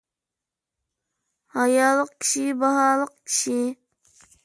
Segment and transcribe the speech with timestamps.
[1.59, 3.59] ھايالىق كىشى– باھالىق كىشى.